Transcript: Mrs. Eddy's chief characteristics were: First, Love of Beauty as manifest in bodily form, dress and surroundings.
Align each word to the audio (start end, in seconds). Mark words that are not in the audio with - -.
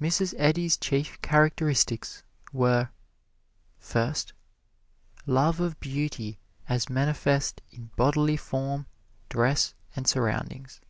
Mrs. 0.00 0.32
Eddy's 0.38 0.78
chief 0.78 1.20
characteristics 1.20 2.22
were: 2.50 2.88
First, 3.78 4.32
Love 5.26 5.60
of 5.60 5.78
Beauty 5.80 6.38
as 6.66 6.88
manifest 6.88 7.60
in 7.70 7.90
bodily 7.94 8.38
form, 8.38 8.86
dress 9.28 9.74
and 9.94 10.08
surroundings. 10.08 10.80